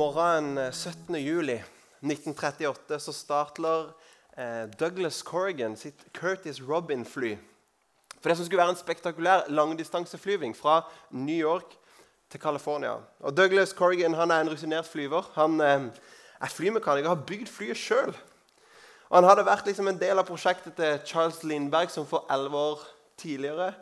[0.00, 1.14] Morgenen 17.
[1.20, 1.58] juli
[2.00, 3.90] 1938 så startler
[4.32, 7.34] eh, Douglas Corrigan sitt Curtis Robin-fly.
[8.16, 10.78] For det som skulle være en spektakulær langdistanseflyving fra
[11.10, 11.74] New York
[12.32, 12.94] til California.
[13.20, 15.28] Og Douglas Corrigan han er en rutinert flyver.
[15.34, 15.90] Han eh,
[16.40, 18.16] er flymekaniker og har bygd flyet sjøl.
[19.10, 22.88] Han hadde vært liksom en del av prosjektet til Charles Lindberg, som for elleve år
[23.20, 23.74] tidligere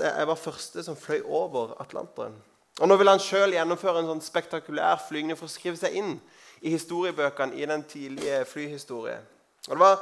[0.00, 2.40] jeg var første som fløy over Atlanteren.
[2.80, 6.16] Og Nå vil han sjøl gjennomføre en sånn spektakulær flygning for å skrive seg inn
[6.64, 9.20] i historiebøkene i den tidlige flyhistorie.
[9.68, 10.00] Og Det var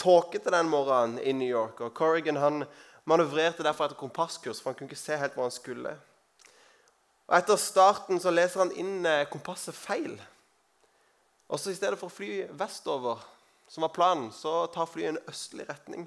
[0.00, 2.64] tåkete den morgenen i New York, og Corrigan han
[3.08, 5.96] manøvrerte derfor etter kompasskurs, for han kunne ikke se helt hvor han skulle.
[7.28, 10.14] Og Etter starten så leser han inn eh, kompasset feil.
[11.48, 13.20] Og så I stedet for å fly vestover,
[13.68, 16.06] som var planen, så tar flyet en østlig retning.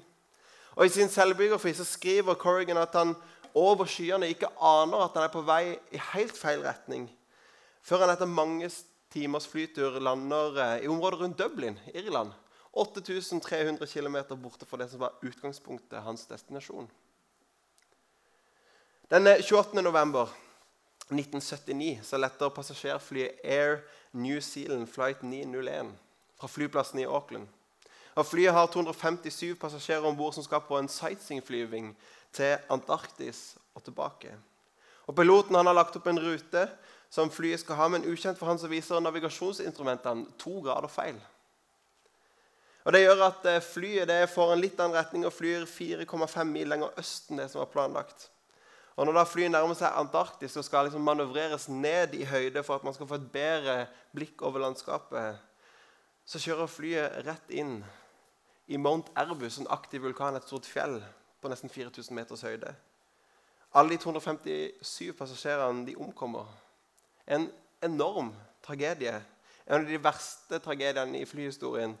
[0.74, 3.14] Og I sin selvbiografi så skriver Corrigan at han
[3.58, 7.08] over skyene ikke aner at han er på vei i helt feil retning,
[7.82, 8.70] før han etter mange
[9.12, 12.32] timers flytur lander eh, i området rundt Dublin, Irland.
[12.72, 16.88] 8300 km borte fra det som var utgangspunktet hans destinasjon.
[19.12, 19.82] Den 28.
[19.84, 20.30] november
[21.12, 25.92] 1979 så letter passasjerflyet Air New Zealand Flight 901
[26.40, 27.48] fra flyplassen i Auckland.
[28.14, 31.92] Og Flyet har 257 passasjerer om bord som skal på en sightseeingflyving
[32.32, 34.32] til Antarktis og tilbake.
[35.08, 36.66] Og Piloten har lagt opp en rute
[37.12, 41.18] som flyet skal ha, men ukjent for han så viser navigasjonsinstrumentene to grader feil.
[42.82, 46.48] Og Det gjør at eh, flyet det får en litt annen retning og flyr 4,5
[46.50, 48.28] mil lenger øst enn det som var planlagt.
[48.96, 52.76] Og Når da flyet nærmer seg Antarktis og skal liksom manøvreres ned i høyde for
[52.76, 53.76] at man skal få et bedre
[54.16, 55.38] blikk over landskapet,
[56.26, 57.80] så kjører flyet rett inn
[58.72, 61.00] i Mount Erbus, en aktiv vulkan, et stort fjell
[61.42, 62.74] på nesten 4000 meters høyde.
[63.74, 66.46] Alle de 257 passasjerene de omkommer.
[67.26, 67.48] En
[67.82, 69.14] enorm tragedie.
[69.66, 71.98] En av de verste tragediene i flyhistorien.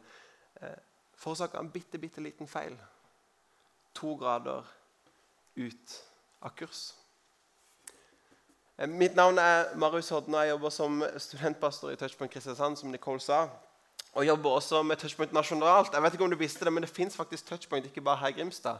[0.60, 0.78] Eh,
[1.16, 2.76] Forårsaka en bitte, bitte liten feil.
[3.94, 4.66] To grader
[5.56, 5.98] ut
[6.42, 6.94] av kurs.
[8.78, 12.76] Eh, mitt navn er Marius Hodden, og jeg jobber som studentpastor i Touchpoint Kristiansand.
[12.76, 13.48] som Nicole sa
[14.12, 15.92] og jobber også med Touchpoint nasjonalt.
[15.92, 18.26] Jeg vet ikke om du visste det, men det fins faktisk Touchpoint ikke bare her
[18.26, 18.76] i Grimstad,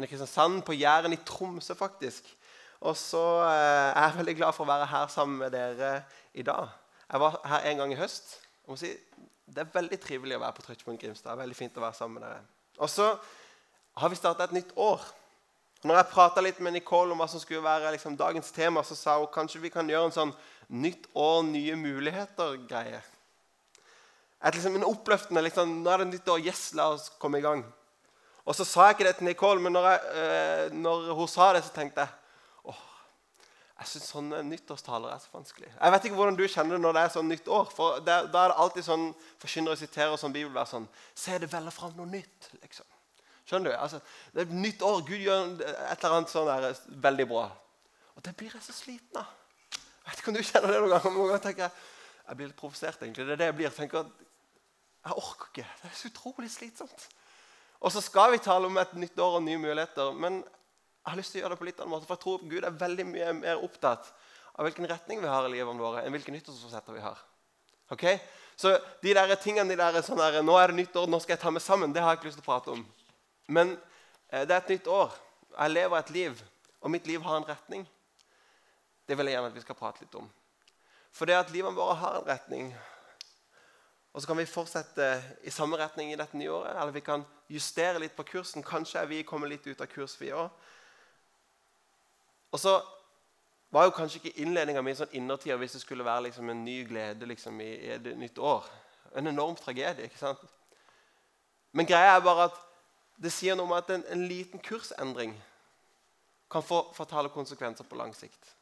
[0.00, 2.24] men i Kristiansand, på Jæren, i Tromsø faktisk.
[2.80, 5.90] Og så eh, er jeg veldig glad for å være her sammen med dere
[6.32, 6.70] i dag.
[7.04, 8.38] Jeg var her en gang i høst.
[8.64, 8.94] Jeg må si,
[9.44, 11.36] Det er veldig trivelig å være på Touchpoint Grimstad.
[11.36, 12.40] Veldig fint å være sammen med dere.
[12.80, 13.10] Og så
[14.00, 15.04] har vi starta et nytt år.
[15.84, 18.96] Når jeg prata litt med Nicole om hva som skulle være liksom, dagens tema, så
[18.96, 20.32] sa hun kanskje vi kan gjøre en sånn
[20.70, 23.02] nytt år, nye muligheter-greie.
[24.40, 26.40] Et, liksom, en oppløftende liksom, Nå er det nytt år.
[26.46, 27.66] Yes, la oss komme i gang.
[28.50, 31.52] Og så sa jeg ikke det til Nicole, men når, jeg, eh, når hun sa
[31.54, 32.16] det, så tenkte jeg
[33.80, 35.70] jeg syns sånne nyttårstaler er så vanskelig.
[35.72, 37.70] Jeg vet ikke hvordan du kjenner det når det er sånn nytt år.
[37.72, 39.06] for det, Da er det alltid sånn
[39.40, 42.50] forkynnere siterer sånn bibelvers sånn Se det veller fram noe nytt.
[42.60, 42.84] liksom.
[43.48, 43.76] Skjønner du?
[43.78, 44.00] Altså,
[44.34, 45.00] det er et nytt år.
[45.08, 46.76] Gud gjør et eller annet sånn der,
[47.08, 47.46] veldig bra.
[48.16, 49.32] Og det blir jeg så sliten av.
[49.72, 51.16] Jeg vet ikke om du kjenner det noen ganger.
[51.16, 51.72] Noen ganger tenker Jeg
[52.28, 53.00] jeg blir litt provosert.
[53.02, 53.26] egentlig.
[53.26, 53.70] Det er det jeg blir.
[53.70, 54.12] Jeg tenker at
[55.08, 55.68] jeg orker ikke.
[55.82, 57.08] Det er så utrolig slitsomt.
[57.80, 60.12] Og så skal vi tale om et nytt år og nye muligheter.
[60.12, 62.42] Men jeg har lyst til å gjøre det på litt annen måte, for jeg tror
[62.50, 64.10] Gud er veldig mye mer opptatt
[64.52, 67.20] av hvilken retning vi har i livet våre, enn hvilke nyttårsforsetter vi har.
[67.94, 68.04] Ok?
[68.60, 71.34] Så de der tingene, de der, sånn der, Nå er det nytt år, nå skal
[71.38, 71.94] jeg ta meg sammen.
[71.96, 72.82] Det har jeg ikke lyst til å prate om.
[73.48, 73.72] Men
[74.28, 75.16] eh, det er et nytt år.
[75.56, 76.42] Jeg lever et liv,
[76.84, 77.86] og mitt liv har en retning.
[79.08, 80.28] Det vil jeg gjerne at vi skal prate litt om.
[81.16, 82.68] For det at livet våre har en retning.
[84.12, 85.06] Og så kan vi fortsette
[85.46, 86.74] i samme retning i dette nye året.
[86.74, 88.64] Eller vi kan justere litt på kursen.
[88.66, 90.48] Kanskje er vi kommet litt ut av kurs, vi òg.
[92.50, 92.80] Og så
[93.70, 96.80] var jo kanskje ikke innledninga mi sånn innertier hvis det skulle være liksom en ny
[96.88, 98.66] glede liksom, i, et nytt år.
[99.14, 100.08] En enorm tragedie.
[100.08, 100.42] ikke sant?
[101.72, 102.58] Men greia er bare at
[103.20, 105.36] det sier noe om at en, en liten kursendring
[106.50, 108.56] kan få fatale konsekvenser på lang sikt.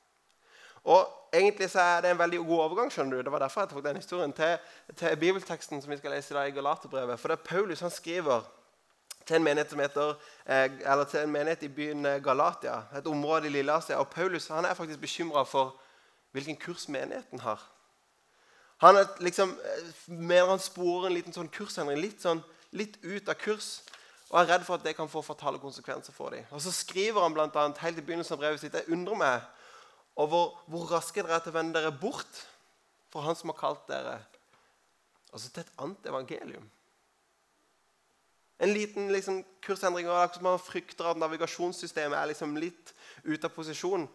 [0.88, 3.22] Og egentlig så er det en veldig god overgang skjønner du.
[3.26, 4.54] Det var derfor jeg tok den historien til,
[4.96, 7.20] til bibelteksten som vi skal lese i dag i Galaterbrevet.
[7.20, 8.46] For det er Paulus han skriver
[9.26, 10.14] til en menighet heter,
[10.46, 13.96] eh, til en menighet i byen eh, Galatia, et område i Lilleasia.
[13.96, 15.76] Og Paulus han er faktisk bekymra for
[16.32, 17.68] hvilken kurs menigheten har.
[18.78, 22.40] Han er liksom, eh, mener han sporer en liten sånn kursendring, litt, sånn,
[22.72, 23.82] litt ut av kurs.
[24.30, 26.44] Og er redd for at det kan få fatale konsekvenser for dem.
[26.50, 29.40] Og Så skriver han blant annet, helt i begynnelsen av brevet sitt jeg undrer meg
[30.18, 32.42] og hvor, raske dere er til å vende dere bort
[33.12, 34.18] fra Han som har kalt dere
[35.28, 36.66] altså til et annet evangelium.
[38.58, 40.08] En liten liksom, kursendring.
[40.08, 42.94] og som Man frykter at navigasjonssystemet er liksom litt
[43.24, 44.08] ute av posisjon.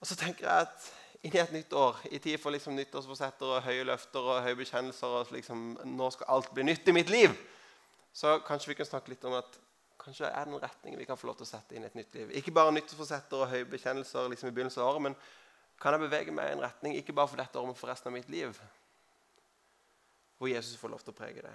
[0.00, 0.92] Og så tenker jeg at
[1.24, 4.58] inn i et nytt år, i tid for liksom nyttårsforsetter og høye løfter og høye
[4.58, 7.32] bekjennelser og liksom, nå skal alt bli nytt i mitt liv,
[8.12, 9.56] så kanskje vi kan snakke litt om at
[10.04, 12.14] kanskje er den retningen retning vi kan få lov til å sette inn et nytt
[12.14, 12.32] liv.
[12.38, 15.16] Ikke bare nyttårsforsetter og høye bekjennelser liksom i begynnelsen av året, men
[15.80, 18.10] kan jeg bevege meg i en retning, ikke bare for dette året, men for resten
[18.10, 18.54] av mitt liv,
[20.38, 21.54] hvor Jesus får lov til å prege det.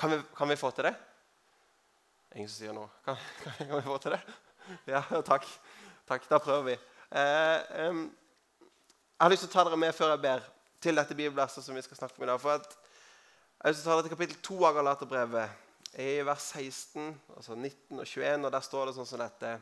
[0.00, 0.94] Kan vi, kan vi få til det?
[2.34, 2.88] Ingen som sier noe.
[3.04, 4.20] Kan, kan, kan, vi få til det?
[4.86, 5.46] Ja, takk.
[6.08, 6.28] takk.
[6.30, 6.76] Da prøver vi.
[7.10, 10.44] Eh, um, jeg har lyst til å ta dere med før jeg ber,
[10.80, 12.38] til dette bibelverset som vi skal snakke om i dag.
[12.40, 15.58] For at, jeg har lyst til å ta dere til kapittel 2 av Galaterbrevet,
[15.98, 18.44] i vers 16, altså 19 og 21.
[18.46, 19.56] og Der står det sånn som dette.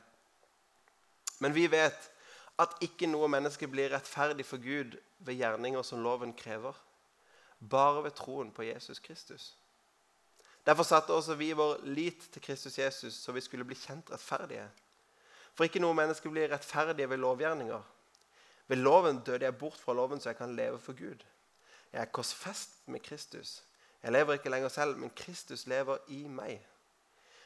[1.41, 2.11] Men vi vet
[2.59, 6.75] at ikke noe menneske blir rettferdig for Gud ved gjerninger som loven krever,
[7.59, 9.53] bare ved troen på Jesus Kristus.
[10.67, 14.67] Derfor satte også vi vår lit til Kristus Jesus, så vi skulle bli kjent rettferdige.
[15.55, 17.87] For ikke noe menneske blir rettferdige ved lovgjerninger.
[18.69, 21.25] Ved loven døde jeg bort fra loven, så jeg kan leve for Gud.
[21.93, 23.63] Jeg er korsfest med Kristus.
[24.03, 26.61] Jeg lever ikke lenger selv, men Kristus lever i meg.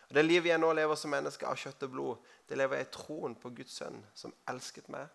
[0.08, 2.86] Og Det livet jeg nå lever som menneske av kjøtt og blod, det lever jeg
[2.86, 5.08] i troen på Guds sønn, som elsket meg,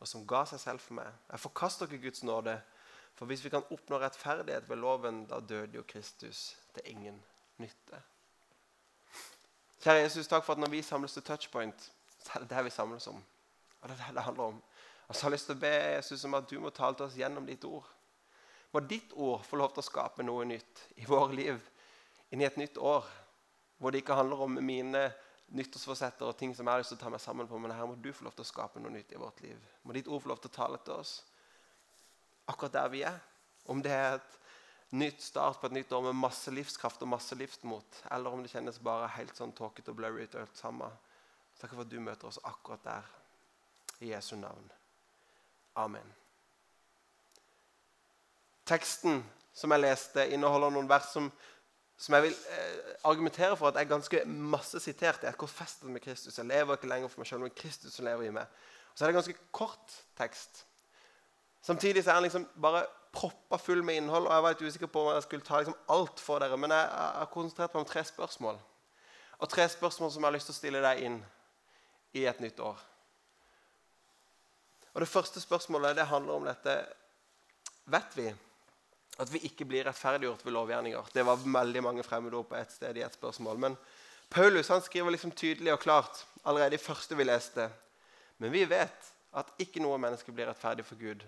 [0.00, 1.08] og som ga seg selv for meg.
[1.30, 2.58] Jeg forkaster ikke Guds nåde,
[3.14, 7.22] for hvis vi kan oppnå rettferdighet ved loven, da døde jo Kristus til ingen
[7.62, 8.02] nytte.
[9.80, 11.90] Kjære Jesus, takk for at når vi samles til touchpoint,
[12.24, 13.24] så er det det vi samles om.
[13.80, 14.62] Og det er det det handler om.
[15.08, 17.06] Og så har jeg lyst til å be Jesus om at du må tale til
[17.06, 17.88] oss gjennom ditt ord.
[18.74, 21.60] Må ditt ord få lov til å skape noe nytt i våre liv
[22.34, 23.06] inn i et nytt år.
[23.78, 25.04] Hvor det ikke handler om mine
[25.54, 27.86] nyttårsforsetter og ting som jeg har lyst til å ta meg sammen på, men her
[27.86, 29.60] må du få lov til å skape noe nytt i vårt liv.
[29.84, 31.20] Må ditt ord få lov til å tale til oss
[32.50, 33.20] akkurat der vi er.
[33.70, 34.38] Om det er et
[34.98, 38.52] nytt start på et nytt år med masse livskraft og masse livsmot, eller om det
[38.52, 40.34] kjennes bare helt sånn tåkete og blurry ut.
[40.34, 40.98] alt sammen.
[41.60, 43.14] Takk for at du møter oss akkurat der.
[44.02, 44.66] I Jesu navn.
[45.78, 46.23] Amen.
[48.66, 49.22] Teksten
[49.54, 51.28] som jeg leste, inneholder noen vers som,
[52.00, 55.22] som jeg vil eh, argumentere for at er ganske masse sitert.
[55.22, 56.38] Jeg er korsfestet med Kristus.
[56.38, 58.50] Jeg lever ikke lenger for meg selv, men Kristus som lever i meg.
[58.90, 60.64] Og så er det en ganske kort tekst.
[61.64, 62.84] Samtidig så er den liksom bare
[63.14, 64.26] proppa full med innhold.
[64.26, 66.74] og Jeg var litt usikker på om jeg skulle ta liksom alt for dere, men
[66.74, 68.58] jeg har konsentrert meg om tre spørsmål.
[69.38, 71.20] Og tre spørsmål som jeg har lyst til å stille deg inn
[72.14, 72.82] i et nytt år.
[74.94, 76.74] Og Det første spørsmålet det handler om dette.
[77.90, 78.28] Vet vi
[79.18, 81.10] at vi ikke blir rettferdiggjort ved lovgjerninger?
[81.14, 83.58] Det var veldig mange fremmedord på ett sted i et spørsmål.
[83.58, 83.76] Men
[84.30, 87.68] Paulus han skriver liksom tydelig og klart allerede i første vi leste.
[88.38, 91.22] Men vi vet at ikke noe menneske blir rettferdig for Gud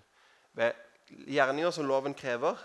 [0.57, 0.73] ved
[1.31, 2.59] gjerninger som loven krever,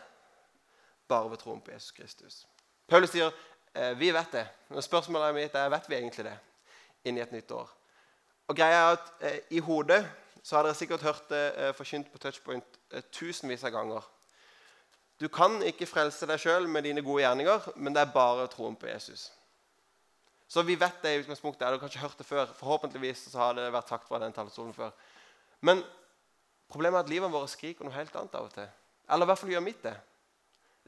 [1.08, 2.46] bare ved troen på Jesus Kristus.
[2.88, 3.30] Paulus sier
[3.74, 4.46] eh, vi vet det.
[4.70, 6.38] Men spørsmålet mitt er vet vi egentlig det
[7.06, 7.70] inn i et nytt år.
[8.50, 10.02] Og greia er at eh, I hodet
[10.44, 12.80] så har dere sikkert hørt det eh, forkynt på touchpoint
[13.14, 14.08] tusenvis av ganger.
[15.22, 18.76] Du kan ikke frelse deg sjøl med dine gode gjerninger, men det er bare troen
[18.76, 19.30] på Jesus.
[20.50, 21.62] Så vi vet det i utgangspunktet.
[21.62, 22.50] Jeg har kanskje hørt det før.
[22.58, 24.90] Forhåpentligvis så har det vært sagt fra den talerstolen før.
[25.62, 25.84] Men
[26.72, 28.70] Problemet er at livet vårt skriker noe helt annet av og til.
[29.12, 29.96] Eller i hvert fall gjør mitt det.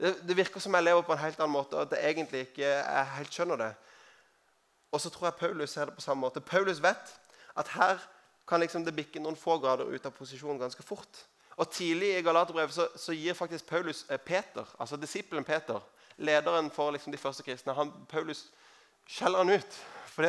[0.00, 0.14] det.
[0.24, 2.64] Det virker som jeg lever på en helt annen måte, og at jeg egentlig ikke
[2.64, 3.70] jeg helt skjønner det.
[4.94, 6.40] Og så tror jeg Paulus ser det på samme måte.
[6.40, 7.12] Paulus vet
[7.60, 8.00] at her
[8.48, 11.24] kan liksom det bikke noen få grader ut av posisjonen ganske fort.
[11.56, 15.80] Og Tidlig i Galaterbrevet så, så, gir faktisk Paulus eh, Peter, altså disippelen Peter,
[16.16, 18.48] lederen for liksom de første kristne, han, Paulus
[19.06, 19.78] skjeller han ut.
[20.14, 20.26] For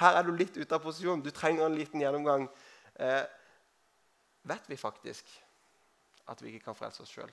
[0.00, 1.22] her er du litt ute av posisjonen.
[1.22, 2.48] Du trenger en liten gjennomgang.
[2.94, 3.22] Eh,
[4.42, 5.28] vet vi faktisk
[6.30, 7.30] at vi ikke kan frelse oss sjøl.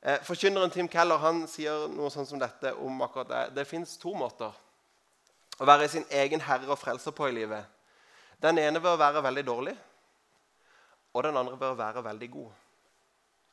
[0.00, 3.42] Eh, forkynneren Tim Keller han sier noe sånn som dette om akkurat det.
[3.58, 4.54] Det fins to måter
[5.60, 7.64] å være sin egen herre og frelser på i livet.
[8.40, 9.74] Den ene ved å være veldig dårlig,
[11.12, 12.50] og den andre bør være veldig god.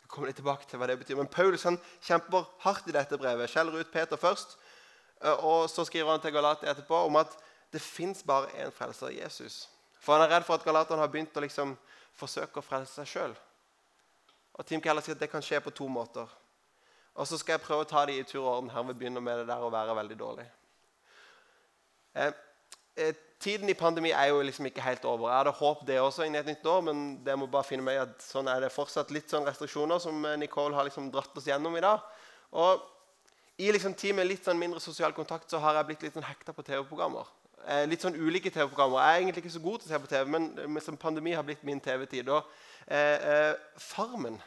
[0.01, 1.17] Jeg kommer litt tilbake til hva det betyr.
[1.19, 3.49] Men Paulus han kjemper hardt i dette brevet.
[3.51, 4.57] Skjeller ut Peter først,
[5.21, 7.33] eh, og så skriver han til Galatia etterpå om at
[7.73, 9.67] det fins bare én frelser, Jesus.
[9.99, 11.75] For han er redd for at galaterne har begynt å liksom
[12.15, 13.35] forsøke å frelse seg sjøl.
[14.57, 16.29] Og Tim Keller sier at det kan skje på to måter.
[17.17, 18.69] Og så skal jeg prøve å ta det i tur og orden.
[18.69, 20.45] her Vi begynner med det der å være veldig dårlig.
[22.15, 22.33] Eh,
[22.95, 25.29] eh, tiden i pandemi er jo liksom ikke helt over.
[25.29, 27.85] Jeg hadde håpet det også inn i et nytt år, men det må bare finne
[27.85, 31.37] meg at sånn er det fortsatt litt sånn restriksjoner som eh, Nicole har liksom dratt
[31.37, 32.05] oss gjennom i dag.
[32.57, 32.85] Og
[33.61, 36.27] i liksom tid med litt sånn mindre sosial kontakt så har jeg blitt litt sånn
[36.27, 37.25] hekta på TV-programmer
[37.65, 39.01] eh, litt sånn ulike TV-programmer.
[39.01, 41.33] Jeg er egentlig ikke så god til å se på TV, men, men som pandemi
[41.35, 42.29] har blitt min TV-tid.
[42.31, 44.39] Eh, eh, Farmen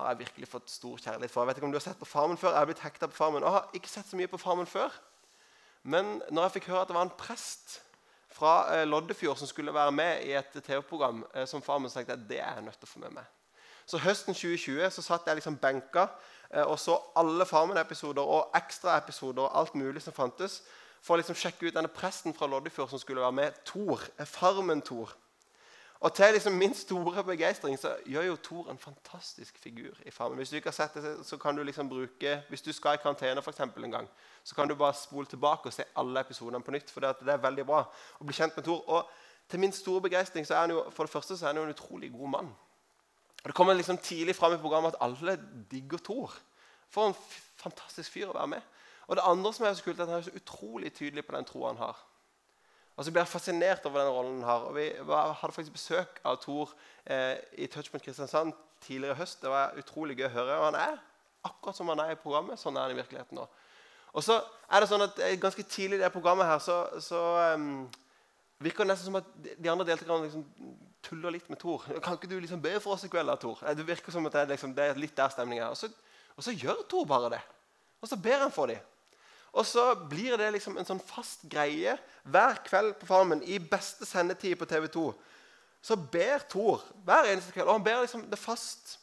[0.00, 1.42] har jeg virkelig fått stor kjærlighet for.
[1.42, 2.54] Jeg vet ikke om du har sett på Farmen før.
[2.54, 3.46] Jeg har blitt hekta på Farmen.
[3.46, 4.94] Og har ikke sett så mye på Farmen før.
[5.82, 7.80] Men når jeg fikk høre at det var en prest
[8.32, 12.04] fra eh, Loddefjord som skulle være med i et TV-program eh, som far min sa
[12.04, 13.26] at det er jeg nødt til å få med meg.
[13.86, 16.06] Så høsten 2020 så satt jeg liksom benka
[16.50, 20.62] eh, og så alle Farmen-episoder og ekstraepisoder og alt mulig som fantes,
[21.02, 23.62] for å liksom sjekke ut denne presten fra Loddefjord som skulle være med.
[23.66, 25.16] Tor, Farmen-Tor.
[26.02, 30.36] Og til liksom min store begeistring så gjør jo Thor en fantastisk figur i Farmen.
[30.36, 33.02] Hvis du ikke har sett det, så kan du liksom bruke, hvis du skal i
[33.02, 34.08] karantene for eksempel, en gang,
[34.44, 36.90] så kan du bare spole tilbake og se alle episodene på nytt.
[36.90, 37.84] For det, er veldig bra
[38.18, 38.82] å bli kjent med Thor.
[38.88, 39.10] Og
[39.48, 41.68] til min store begeistring så er han jo for det første så er han jo
[41.68, 42.50] en utrolig god mann.
[43.42, 45.38] Og Det kommer liksom tidlig fram i programmet at alle
[45.70, 46.34] digger Thor.
[46.90, 47.18] For en
[47.62, 48.72] fantastisk fyr å være med.
[49.06, 51.36] Og det andre som er så kult, er at han er så utrolig tydelig på
[51.36, 52.02] den troa han har.
[52.96, 54.66] Og så blir jeg fascinert over den rollen han har.
[54.68, 56.74] Og Vi hadde faktisk besøk av Tor
[57.06, 58.52] eh, i Touchpoint Kristiansand
[58.84, 59.40] tidligere i høst.
[59.42, 60.58] Det var utrolig gøy å høre.
[60.58, 61.00] Og han er
[61.48, 62.60] akkurat som han er i programmet.
[62.60, 63.48] Sånn er han i virkeligheten nå.
[64.12, 64.36] Og så
[64.68, 67.20] er det sånn at eh, Ganske tidlig i det programmet her så, så
[67.56, 67.86] um,
[68.62, 70.44] virker det nesten som at de andre deltakerne liksom
[71.02, 71.84] tuller litt med Tor.
[72.04, 73.62] Kan ikke du liksom be for oss i kveld, da, Tor?
[73.74, 75.74] Det virker som at det, liksom, det er litt der stemninga er.
[75.74, 77.42] Og, og, så gjør Tor bare det.
[78.02, 78.91] Og så ber han for dem.
[79.52, 84.08] Og så blir det liksom en sånn fast greie hver kveld på Farmen i beste
[84.08, 85.06] sendetid på TV 2.
[85.82, 87.68] Så ber Thor hver eneste kveld.
[87.68, 88.96] Og han ber liksom det fast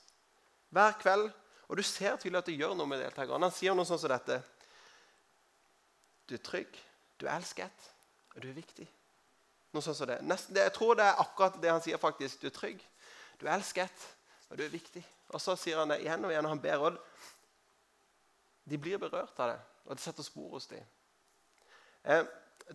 [0.74, 1.28] hver kveld.
[1.70, 3.46] Og du ser tydelig at det gjør noe med deltakerne.
[3.46, 4.40] Han sier noe sånn som dette.
[6.30, 6.78] Du er trygg,
[7.22, 7.86] du er elsket,
[8.34, 8.88] og du er viktig.
[9.74, 10.18] Noe sånt som det.
[10.26, 10.58] Nesten.
[10.58, 12.02] Jeg tror det er akkurat det han sier.
[12.02, 12.42] faktisk.
[12.42, 12.82] Du er trygg,
[13.38, 14.06] du er elsket,
[14.50, 15.04] og du er viktig.
[15.30, 16.86] Og så sier han det igjen og igjen, og han ber.
[16.88, 16.98] Og
[18.70, 20.84] de blir berørt av det, og det setter spor hos dem.
[22.04, 22.24] Eh,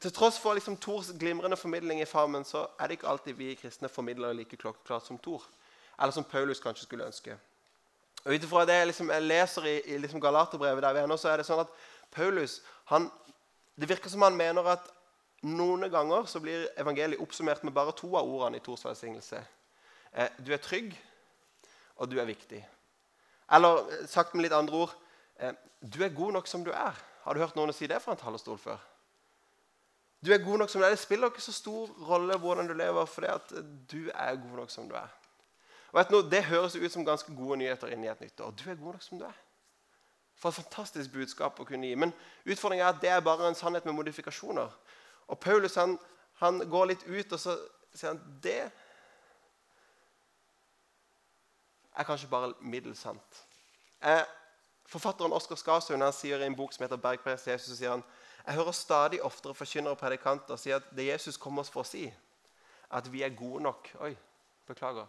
[0.00, 3.54] til tross for liksom, Tors glimrende formidling i Farmen, så er det ikke alltid vi
[3.54, 5.44] kristne formidler like klokkeklart som Tor.
[6.00, 7.36] Eller som Paulus kanskje skulle ønske.
[8.24, 11.16] Og ut ifra det liksom, jeg leser i, i liksom Galaterbrevet, der vi er nå,
[11.16, 11.70] så er det sånn at
[12.14, 12.60] Paulus
[12.90, 13.10] han,
[13.76, 14.90] Det virker som han mener at
[15.42, 19.40] noen ganger så blir evangeliet oppsummert med bare to av ordene i Tors velsignelse.
[20.14, 20.94] Eh, du er trygg,
[21.96, 22.60] og du er viktig.
[23.52, 24.94] Eller eh, sagt med litt andre ord
[25.95, 26.99] du er god nok som du er.
[27.25, 28.79] Har du hørt noen si det fra en talerstol før?
[30.25, 30.95] Du er god nok som du er.
[30.95, 33.50] Det spiller ikke så stor rolle hvordan du lever, for det at
[33.93, 35.11] du er god nok som du er.
[35.93, 38.50] Og vet du, Det høres ut som ganske gode nyheter inn i et nytt år.
[38.50, 39.37] Du er god nok som du er.
[40.37, 41.95] For et fantastisk budskap å kunne gi.
[41.95, 42.12] Men
[42.45, 44.71] utfordringen er at det er bare en sannhet med modifikasjoner.
[45.29, 45.99] Og Paulus han,
[46.41, 47.59] han går litt ut, og så
[47.95, 48.71] sier han det
[51.95, 53.45] er kanskje bare middels sant.
[54.03, 54.25] Eh,
[54.87, 58.05] forfatteren Oskar Skarsund sier i en bok som heter 'Bergprest Jesus', sier han
[58.47, 61.88] jeg hører stadig oftere forkynnere og predikanter si at det Jesus kommer oss for å
[61.88, 62.14] si,
[62.91, 64.17] at vi er gode nok Oi,
[64.67, 65.07] beklager.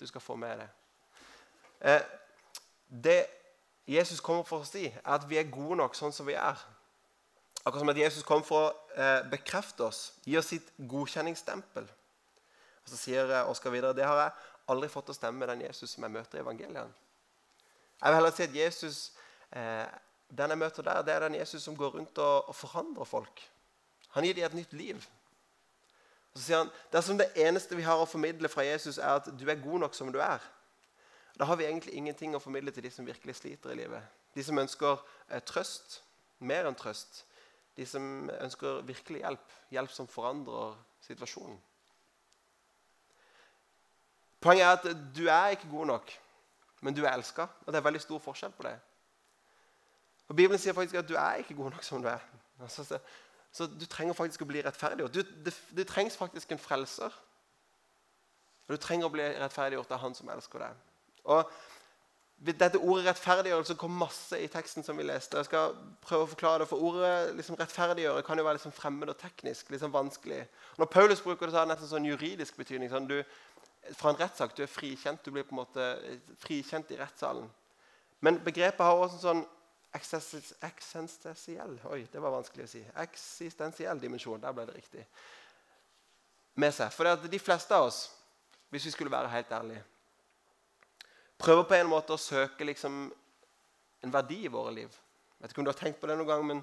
[0.00, 0.68] Du skal få med det.
[1.80, 2.00] Eh,
[3.04, 3.26] det
[3.86, 6.56] Jesus kommer for å si, er at vi er gode nok sånn som vi er.
[7.60, 11.84] Akkurat som at Jesus kom for å eh, bekrefte oss, gi oss sitt godkjenningsstempel.
[11.84, 14.32] Og Så sier eh, Oskar videre det har jeg
[14.72, 16.96] aldri fått å stemme med den Jesus som jeg møter i evangeliet.
[18.00, 18.98] Jeg vil heller si at Jesus,
[19.52, 19.86] eh,
[20.30, 23.42] den jeg møter der, det er den Jesus som går rundt og, og forandrer folk.
[24.10, 25.08] Han gir dem et nytt liv.
[26.32, 29.30] Og så sier han, Dersom det eneste vi har å formidle fra Jesus, er at
[29.38, 30.40] du er god nok som du er,
[31.38, 34.02] da har vi egentlig ingenting å formidle til de som virkelig sliter i livet.
[34.34, 36.02] De som ønsker eh, trøst,
[36.40, 37.24] mer enn trøst
[37.80, 39.52] de som ønsker virkelig hjelp.
[39.72, 40.74] Hjelp som forandrer
[41.06, 41.56] situasjonen.
[44.40, 46.12] Poenget er at du er ikke god nok,
[46.80, 47.46] men du er elska.
[47.66, 48.76] Og det er veldig stor forskjell på det.
[50.28, 52.22] Og Bibelen sier faktisk at du er ikke god nok som du er.
[52.60, 52.98] Altså, så,
[53.52, 55.14] så, du trenger faktisk å bli rettferdiggjort.
[55.14, 57.16] Du, det, det, trengs faktisk en frelser.
[58.68, 60.86] Og du trenger å bli rettferdiggjort av Han som elsker deg.
[61.34, 61.50] Og
[62.40, 65.36] dette ordet rettferdiggjørelse kom masse i teksten som vi leste.
[65.36, 65.74] Jeg skal
[66.06, 69.70] prøve å forklare det, for Ordet liksom, rettferdiggjøre kan jo være liksom fremmed og teknisk.
[69.70, 70.46] liksom vanskelig.
[70.78, 72.88] Når Paulus bruker det, så har det nesten sånn juridisk betydning.
[72.88, 73.18] Sånn, du,
[73.96, 75.24] fra en rettssak du er frikjent.
[75.24, 75.86] Du blir på en måte
[76.42, 77.48] frikjent i rettssalen.
[78.20, 79.46] Men begrepet har også en sånn
[79.96, 82.82] eksistensiell Oi, det var vanskelig å si.
[83.02, 84.42] Eksistensiell dimensjon.
[84.42, 85.06] Der ble det riktig.
[86.60, 86.92] Med seg.
[86.94, 88.04] For de fleste av oss,
[88.70, 89.86] hvis vi skulle være helt ærlige
[91.40, 93.06] prøver på en måte å søke liksom,
[94.04, 94.90] en verdi i våre liv.
[94.90, 96.62] Jeg vet ikke om du har tenkt på det noen gang, men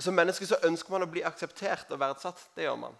[0.00, 2.38] Som menneske så ønsker man å bli akseptert og verdsatt.
[2.56, 2.94] Det gjør man.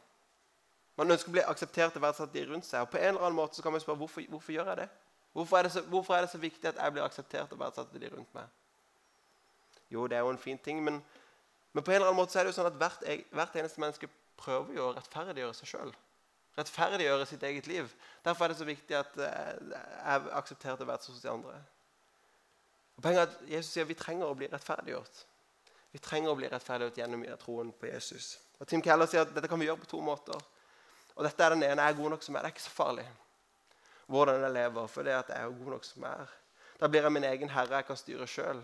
[1.01, 2.85] Man ønsker å bli akseptert og verdsatt de rundt seg.
[2.85, 4.89] Og på en eller annen måte så kan man spørre hvorfor, hvorfor gjør jeg det?
[5.33, 7.95] Hvorfor er det, så, hvorfor er det, så, viktig at jeg blir akseptert og verdsatt
[7.95, 8.53] av de rundt meg?
[9.91, 11.01] Jo, det er jo en fin ting, men,
[11.73, 13.83] men, på en eller annen måte så er det jo sånn at hvert, hvert eneste
[13.83, 15.95] menneske prøver jo å rettferdiggjøre seg sjøl
[16.59, 17.91] rettferdiggjøre sitt eget liv.
[18.25, 21.57] Derfor er det så viktig at eh, jeg aksepterer å være hos de andre.
[22.97, 25.25] Og poenget er at Jesus sier at vi trenger å bli rettferdiggjort.
[25.95, 28.33] Vi trenger å bli rettferdiggjort gjennom troen på Jesus.
[28.61, 30.37] Og Tim Keller sier at dette kan vi gjøre på to måter.
[31.17, 31.83] Og dette er den ene.
[31.83, 32.45] Jeg er god nok som er.
[32.45, 33.09] Det er ikke så farlig
[34.11, 36.31] hvordan jeg lever, for det at jeg er god nok som er.
[36.81, 37.77] Da blir jeg min egen herre.
[37.77, 38.63] Jeg kan styre sjøl.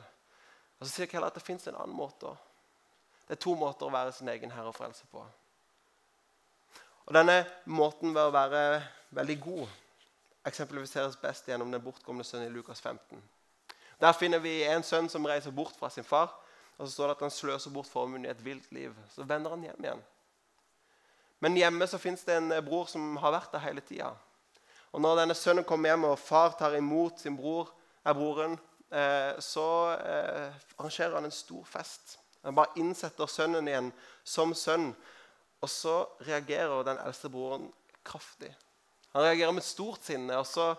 [0.81, 2.33] Og så sier jeg heller at det fins en annen måte.
[3.29, 5.23] Det er to måter å være sin egen herre og frelse på.
[7.07, 8.83] Og Denne måten ved å være
[9.15, 9.69] veldig god
[10.47, 13.23] eksemplifiseres best gjennom den bortkomne sønnen i Lukas 15.
[14.03, 16.35] Der finner vi en sønn som reiser bort fra sin far.
[16.77, 18.93] Og så står det at han sløser bort formuen i et vilt liv.
[19.15, 20.03] Så vender han hjem igjen.
[21.45, 24.13] Men hjemme så fins det en bror som har vært der hele tida.
[24.97, 27.69] Og når denne sønnen kommer hjem, og far tar imot sin bror,
[28.07, 28.55] er broren,
[28.89, 32.17] eh, så eh, arrangerer han en stor fest.
[32.47, 33.91] Han bare innsetter sønnen igjen
[34.25, 34.93] som sønn.
[35.65, 37.67] Og så reagerer den eldste broren
[38.07, 38.53] kraftig.
[39.17, 40.39] Han reagerer med stort sinne.
[40.39, 40.71] Og så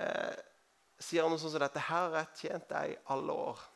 [0.00, 0.38] eh,
[0.98, 1.82] sier han noe sånn som dette.
[1.90, 3.66] Her har jeg tjent deg i alle år.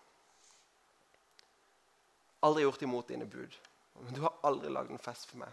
[2.49, 3.59] Aldri gjort imot dine bud.
[4.01, 5.53] Men du har aldri lagd en fest for meg.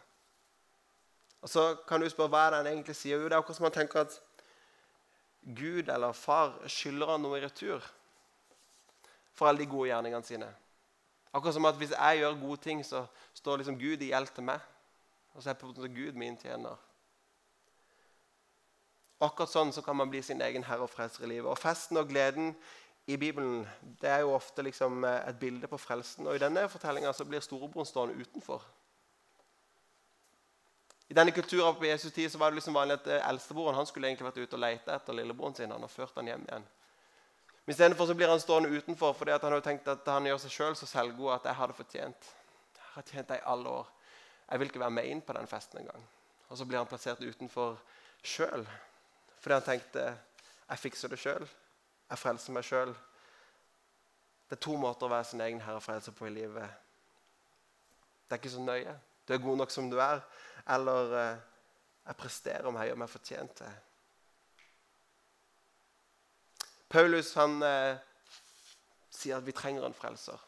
[1.42, 3.18] Og Så kan du spørre hva er det han egentlig sier.
[3.18, 4.20] Jo, det er akkurat som han tenker at
[5.42, 7.82] Gud eller far skylder han noe i retur
[9.34, 10.52] for alle de gode gjerningene sine.
[11.34, 14.46] Akkurat som at hvis jeg gjør gode ting, så står liksom Gud i gjeld til
[14.46, 14.60] meg.
[15.34, 16.78] Og så er på en måte Gud min tjener.
[19.22, 21.50] Akkurat sånn så kan man bli sin egen herre og frelser i livet.
[21.50, 22.56] Og festen og gleden
[23.10, 23.64] i Bibelen
[24.02, 26.28] det er jo ofte liksom eh, et bilde på frelsen.
[26.28, 28.66] Og i denne fortellinga blir storebroren stående utenfor.
[31.12, 33.88] I denne kulturen på Jesus tid så var det liksom vanlig at eh, eldstebroren han
[33.90, 35.74] skulle egentlig vært ute og lete etter lillebroren sin.
[35.74, 36.68] Han har ført han hjem igjen.
[37.66, 40.78] Men istedenfor blir han stående utenfor fordi han har tenkt at han gjør seg sjøl
[40.80, 42.30] så selvgod at jeg hadde fortjent.
[42.78, 43.92] Jeg har tjent deg i alle år.
[44.48, 46.08] Jeg vil ikke være med inn på den festen engang.
[46.48, 47.76] Og så blir han plassert utenfor
[48.24, 48.66] sjøl.
[49.44, 51.52] Fordi han tenkte jeg fikser det sjøl.
[52.08, 52.96] Jeg frelser meg sjøl.
[54.48, 56.72] Det er to måter å være sin egen herre frelser på i livet.
[58.24, 58.96] Det er ikke så nøye.
[59.28, 60.22] Du er god nok som du er.
[60.70, 61.42] Eller eh,
[62.08, 63.74] jeg presterer om jeg gjør meg fortjent til.
[66.92, 68.00] Paulus han eh,
[69.10, 70.40] sier at vi trenger en frelser.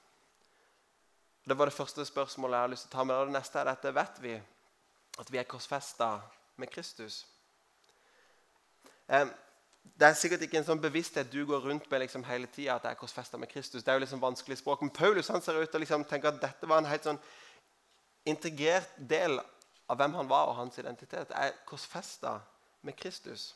[1.44, 3.16] Det var det første spørsmålet jeg har lyst til å ta med.
[3.20, 4.34] Og det neste er dette vet vi
[5.22, 6.16] at vi er korsfesta
[6.58, 7.24] med Kristus.
[9.08, 12.76] Det er sikkert ikke en sånn bevissthet du går rundt med liksom hele tida.
[12.76, 13.84] at jeg er korsfesta med Kristus.
[13.84, 14.82] Det er jo liksom vanskelig språk.
[14.82, 17.20] Men Paulus han ser ut og liksom tenker at dette var en helt sånn
[18.26, 19.40] integrert del
[19.90, 21.32] av hvem han var og hans identitet.
[21.32, 22.40] Er korsfesta
[22.82, 23.54] med Kristus.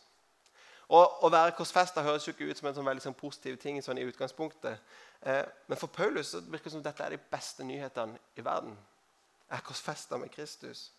[0.88, 3.80] Og Å være korsfesta høres jo ikke ut som en sånn veldig sånn positiv ting
[3.84, 4.80] sånn i utgangspunktet.
[5.22, 8.78] Eh, men for Paulus så virker det som dette er de beste nyhetene i verden.
[9.50, 10.92] Jeg er korsfesta med Kristus.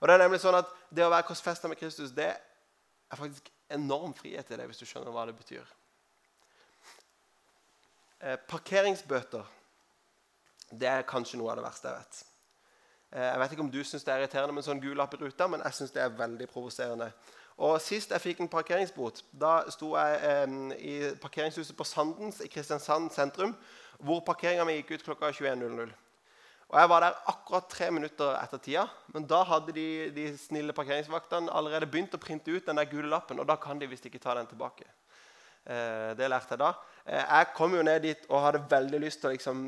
[0.00, 3.50] Og Det er nemlig sånn at det å være korsfesta med Kristus det er faktisk
[3.70, 5.64] enorm frihet i det, hvis du skjønner hva det betyr.
[8.20, 9.48] Eh, parkeringsbøter
[10.70, 12.20] det er kanskje noe av det verste jeg vet.
[13.10, 15.14] Eh, jeg vet ikke om du syns det er irriterende med en sånn gul lapp
[15.16, 17.10] i ruta, men jeg syns det er veldig provoserende.
[17.60, 22.48] Og Sist jeg fikk en parkeringsbot, da sto jeg eh, i parkeringshuset på Sandens i
[22.52, 23.56] Kristiansand sentrum,
[24.00, 25.90] hvor parkeringa mi gikk ut klokka 21.00.
[26.70, 30.72] Og Jeg var der akkurat tre minutter etter tida, men da hadde de, de snille
[30.72, 34.06] parkeringsvaktene allerede begynt å printe ut den der gule lappen, og da kan de visst
[34.06, 34.86] ikke ta den tilbake.
[35.66, 36.70] Eh, det lærte jeg da.
[37.04, 39.64] Eh, jeg kom jo ned dit og hadde veldig lyst til å liksom,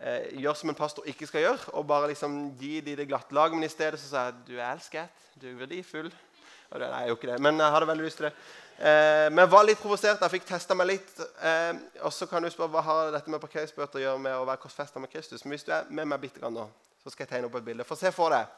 [0.00, 3.34] eh, gjør som en pastor ikke skal gjøre, og bare liksom gi de det glatte
[3.34, 6.10] lag, men i stedet så sa jeg du er elsket, du er verdifull.
[6.68, 8.34] Og det, nei, jeg gjorde ikke det, men jeg hadde veldig lyst til det.
[8.78, 10.20] Eh, men jeg var litt provosert.
[10.22, 11.14] Jeg fikk testa meg litt.
[11.42, 14.44] Eh, og så kan du spørre hva har dette med parkeringsbøter å gjøre med å
[14.46, 15.42] være korsfesta med Kristus.
[15.44, 16.66] Men hvis du er med meg bitte grann nå,
[17.02, 17.86] så skal jeg tegne opp et bilde.
[17.88, 18.52] For se for deg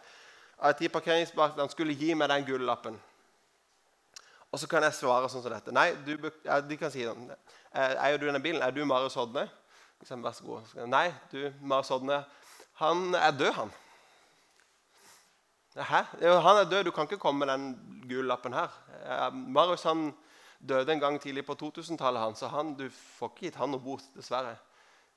[0.60, 2.98] at de parkeringsbøtene skulle gi meg den gullappen.
[4.50, 5.72] Og så kan jeg svare sånn som dette.
[5.72, 7.30] Nei, du, de kan si sånn.
[7.70, 8.60] Eier du denne bilen?
[8.66, 9.46] Er du Marius Hodne?
[10.00, 10.74] Liksom, vær så god.
[10.88, 12.22] Nei, du Marius Hodne.
[12.80, 13.72] Han er død, han.
[15.76, 16.02] Hæ?
[16.22, 16.84] Han er død.
[16.84, 18.72] Du kan ikke komme med den gule lappen her.
[19.30, 20.10] Marius han
[20.68, 24.02] døde en gang tidlig på 2000-tallet, så han, du får ikke gitt han noe bot,
[24.16, 24.56] dessverre.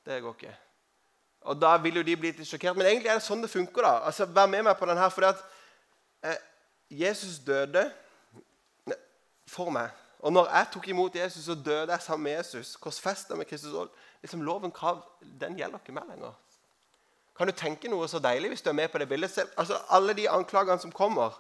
[0.06, 0.54] Det går ikke.
[1.42, 2.78] Og Da vil jo de bli litt sjokkert.
[2.78, 3.84] Men egentlig er det sånn det funker.
[3.84, 3.98] da.
[4.08, 5.44] Altså, Vær med meg på den her, fordi at
[6.24, 6.40] eh,
[6.90, 7.90] Jesus døde
[9.48, 9.92] for meg.
[10.24, 12.76] Og når jeg tok imot Jesus, så døde jeg sammen med Jesus.
[12.80, 13.74] Korsfesta med Kristus.
[14.24, 15.02] Liksom Loven krav
[15.40, 16.36] den gjelder ikke meg lenger.
[17.36, 19.40] Kan du tenke noe så deilig hvis du er med på det bildet?
[19.58, 21.34] Altså, Alle de anklagene som kommer,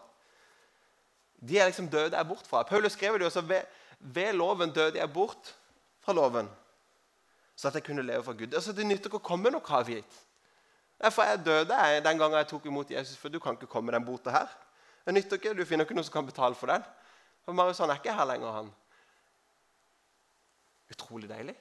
[1.44, 2.64] de er liksom døde jeg bort fra.
[2.64, 3.64] Paulus skrev det jo også ved,
[4.00, 5.54] ved loven døde jeg bort
[6.04, 6.50] fra loven,
[7.56, 8.54] så at jeg kunne leve for Gud.
[8.54, 10.20] Altså, Det nytter ikke å komme noe krav hit.
[11.04, 13.92] Derfor jeg døde jeg den gangen jeg tok imot Jesus, for du kan ikke komme
[13.92, 14.48] med den bota her.
[15.06, 16.84] Det nytter ikke, Du finner ikke noen som kan betale for den.
[17.44, 18.72] For Marius han er ikke her lenger, han.
[20.92, 21.56] Utrolig deilig.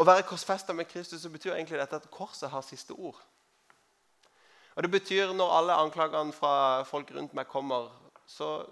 [0.00, 3.18] Å være korsfesta med Kristus så betyr egentlig dette at korset har siste ord.
[4.74, 7.90] Og Det betyr når alle anklagene fra folk rundt meg kommer,
[8.24, 8.62] så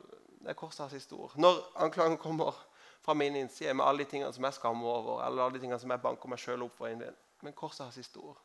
[0.40, 1.34] det er korset har siste ord.
[1.36, 2.56] Når anklagene kommer
[3.04, 5.80] fra min innside med alle de tingene som jeg skammer over, eller alle de tingene
[5.80, 7.12] som jeg banker meg sjøl opp for,
[7.42, 8.38] men korset har siste ord.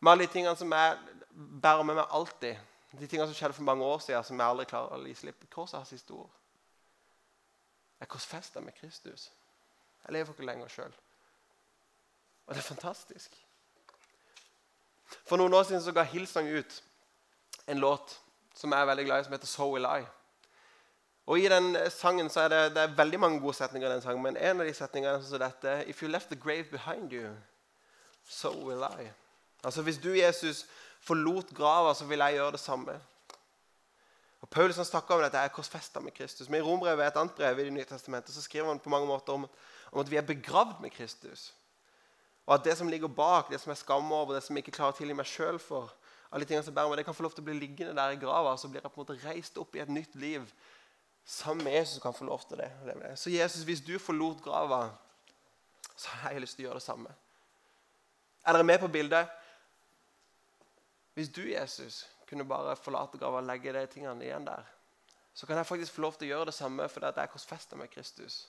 [0.00, 0.98] Med alle de tingene som jeg
[1.62, 2.56] bærer med meg alltid,
[2.92, 5.44] de tingene som skjedde for mange år siden, som jeg aldri klarer å gi slipp
[5.54, 6.32] Korset har siste ord.
[8.00, 9.30] Jeg er korsfesta med Kristus.
[10.04, 10.96] Jeg lever ikke lenger sjøl.
[12.50, 13.34] Og det er fantastisk.
[15.22, 16.80] For noen år siden så ga Hillsong ut
[17.70, 18.16] en låt
[18.58, 20.08] som jeg er veldig glad i, som heter 'So Will I'.
[21.26, 24.02] Og I den sangen så er det, det er veldig mange gode setninger, i den
[24.02, 27.12] sangen, men en av de setningene er sånn dette If you left the grave behind
[27.12, 27.36] you,
[28.28, 29.10] so will I.
[29.64, 30.66] Altså Hvis du, Jesus,
[31.00, 33.00] forlot grava, så vil jeg gjøre det samme.
[34.40, 36.48] Og Paulus han snakker om dette er korsfesta med Kristus.
[36.48, 39.06] Men i Rombrevet, et annet brev i Det nye testamentet, så skriver han på mange
[39.06, 39.48] måter om,
[39.92, 41.54] om, at vi er begravd med Kristus.
[42.50, 44.74] Og at det som ligger bak, det som jeg skammer over, det som jeg ikke
[44.74, 45.92] klarer å tilgi meg sjøl for,
[46.34, 48.18] alle tingene som bærer meg, det kan få lov til å bli liggende der i
[48.18, 48.56] grava.
[48.58, 50.48] Så blir jeg på en måte reist opp i et nytt liv
[51.22, 52.02] sammen med Jesus.
[52.02, 52.70] kan få lov til det.
[53.14, 54.88] Så Jesus, hvis du forlot grava,
[55.94, 57.14] så har jeg lyst til å gjøre det samme.
[58.42, 59.30] Er dere med på bildet?
[61.14, 64.66] Hvis du, Jesus, kunne bare forlate grava og legge de tingene igjen der,
[65.34, 67.94] så kan jeg faktisk få lov til å gjøre det samme fordi jeg korsfester med
[67.94, 68.48] Kristus.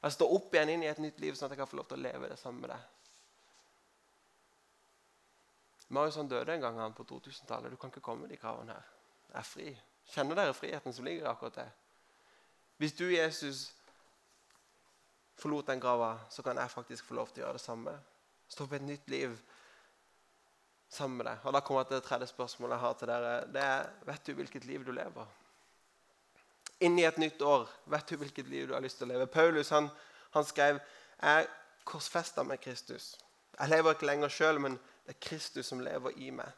[0.00, 1.80] Og Jeg står opp igjen inn i et nytt liv, sånn at jeg kan få
[1.80, 2.99] lov til å leve det samme med deg.
[5.90, 7.72] Marius han døde en gang han på 2000-tallet.
[7.72, 8.90] Du kan ikke komme med de kravene her.
[9.30, 9.70] Jeg er fri.
[10.10, 11.68] Kjenner dere friheten som ligger akkurat det?
[12.78, 13.72] Hvis du, Jesus,
[15.38, 17.96] forlot den grava, så kan jeg faktisk få lov til å gjøre det samme.
[18.48, 19.34] Stå på et nytt liv
[20.90, 21.42] sammen med deg.
[21.44, 23.34] Og Da kommer jeg til det tredje spørsmålet jeg har til dere.
[23.52, 25.26] Det er vet du hvilket liv du lever?
[26.80, 29.26] Inn i et nytt år, vet du hvilket liv du har lyst til å leve?
[29.26, 29.90] Paulus han,
[30.30, 30.80] han skrev
[31.20, 31.50] jeg
[31.84, 33.16] korsfesta med Kristus.
[33.58, 34.78] Jeg lever ikke lenger sjøl, men
[35.10, 36.50] det er Kristus som lever i meg.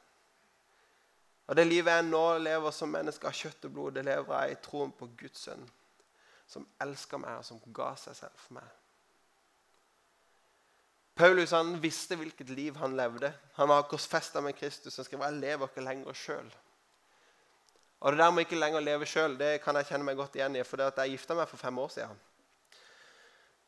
[1.48, 4.52] Og Det livet jeg nå lever som menneske av kjøtt og blod, det lever jeg
[4.52, 5.62] i troen på Guds sønn,
[6.46, 8.68] som elsker meg, og som ga seg selv for meg.
[11.16, 13.32] Paulus han visste hvilket liv han levde.
[13.56, 14.96] Han var korsfesta med Kristus.
[14.96, 16.52] Han skrev jeg lever ikke lenger sjøl.
[18.00, 20.64] Og Det der med ikke lenger leve sjøl kan jeg kjenne meg godt igjen i.
[20.64, 22.20] For det at jeg gifta meg for fem år siden.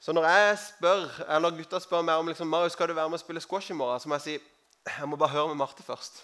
[0.00, 1.04] Så når jeg spør,
[1.36, 3.74] eller gutta spør meg om liksom, Marius, skal du være med og spille squash i
[3.74, 4.38] morgen, så må jeg si
[4.86, 6.22] jeg må bare høre med Marte først.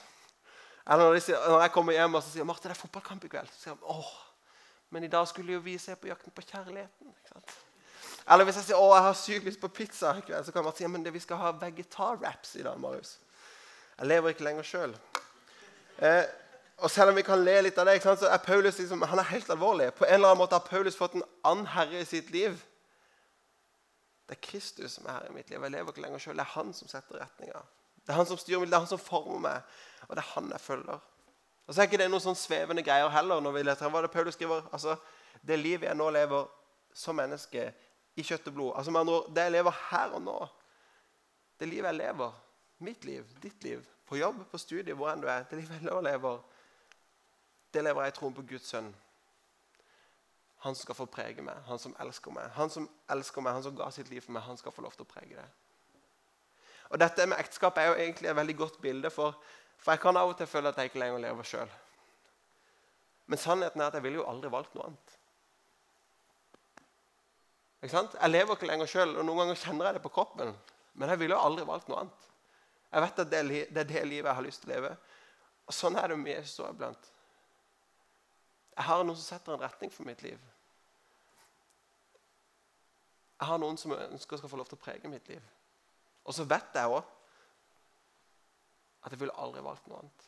[0.91, 3.49] Eller når, sier, når jeg kommer hjem og sier Marte, det er fotballkamp i kveld,
[3.53, 4.13] så sier hun åh,
[4.91, 7.13] men i dag skulle jo vi se på Jakten på kjærligheten.
[7.13, 7.57] ikke sant?
[8.31, 10.67] Eller hvis jeg sier å, jeg har sykt lyst på pizza, i kveld, så kan
[10.67, 12.79] man si men det, vi skal ha vegetar-wraps i dag.
[12.81, 13.17] Marius.
[13.99, 14.95] Jeg lever ikke lenger sjøl.
[16.01, 16.25] Eh,
[16.81, 19.33] og selv om vi kan le litt av det, så er Paulus liksom, han er
[19.35, 19.91] helt alvorlig.
[19.99, 22.57] På en eller annen måte har Paulus fått en annen herre i sitt liv.
[24.29, 25.61] Det er Kristus som er herre i mitt liv.
[25.61, 26.39] Jeg lever ikke lenger sjøl.
[26.39, 27.61] Det er han som setter retninga.
[28.07, 30.31] Det er han som styrer meg, det er han som former meg, og det er
[30.35, 31.01] han jeg følger.
[31.67, 33.41] Og så er ikke det noen sånn svevende greier heller.
[33.41, 33.91] når vi leter.
[33.91, 34.65] Hva det Paulus skriver?
[34.73, 34.97] Altså,
[35.47, 36.49] Det livet jeg nå lever
[36.93, 37.73] som menneske,
[38.17, 38.73] i kjøtt og blod.
[38.77, 40.49] Altså med andre ord, Det jeg lever her og nå,
[41.61, 42.33] det livet jeg lever,
[42.79, 45.87] mitt liv, ditt liv, på jobb, på studie, hvor enn du er, det livet jeg
[45.87, 46.39] nå lever,
[47.75, 48.95] det lever jeg i troen på Guds sønn.
[50.65, 52.51] Han som skal få prege meg, han som elsker meg.
[52.57, 54.93] Han som elsker meg, han som ga sitt liv for meg, han skal få lov
[54.93, 55.47] til å prege det.
[56.91, 59.39] Og Dette med ekteskap er jo egentlig et veldig godt bilde, for,
[59.79, 61.73] for jeg kan av og til føle at jeg ikke lenger lever sjøl.
[63.31, 65.15] Men sannheten er at jeg ville jo aldri valgt noe annet.
[67.81, 68.17] Ikke sant?
[68.19, 70.51] Jeg lever ikke lenger sjøl, og noen ganger kjenner jeg det på kroppen.
[70.99, 72.27] Men jeg ville jo aldri valgt noe annet.
[72.91, 74.91] Jeg vet at det er det livet jeg har lyst til å leve.
[75.71, 77.11] Og Sånn er det med Jesus iblant.
[78.75, 80.41] Jeg har noen som setter en retning for mitt liv.
[83.39, 85.45] Jeg har noen som ønsker skal få lov til å prege mitt liv.
[86.25, 87.03] Og så vet jeg òg
[89.01, 90.27] at jeg ville aldri valgt noe annet.